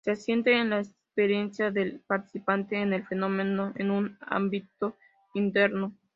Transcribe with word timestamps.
Se 0.03 0.09
asienta 0.13 0.49
en 0.49 0.71
la 0.71 0.79
experiencia 0.79 1.69
del 1.69 1.99
participante 2.07 2.75
en 2.75 2.91
el 2.93 3.05
fenómeno, 3.05 3.71
en 3.75 4.09
su 4.17 4.17
ámbito 4.25 4.97
interno. 5.35 5.95